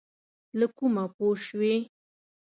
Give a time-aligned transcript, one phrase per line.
[0.59, 1.75] له کومه پوه شوې؟